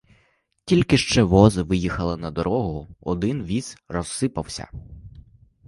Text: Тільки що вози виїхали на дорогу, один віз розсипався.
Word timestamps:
Тільки 0.65 0.97
що 0.97 1.27
вози 1.27 1.63
виїхали 1.63 2.17
на 2.17 2.31
дорогу, 2.31 2.95
один 3.01 3.43
віз 3.43 3.77
розсипався. 3.87 4.67